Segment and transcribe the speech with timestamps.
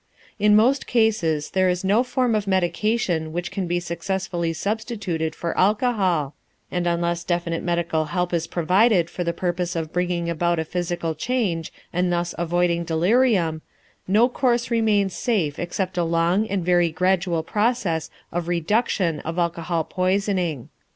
[0.39, 5.55] In most cases there is no form of medication which can be successfully substituted for
[5.55, 6.33] alcohol,
[6.71, 11.13] and unless definite medical help is provided for the purpose of bringing about a physical
[11.13, 13.61] change and thus avoiding delirium,
[14.07, 19.89] no course remains safe except a long and very gradual process of reduction of alcoholic
[19.91, 20.69] poisoning.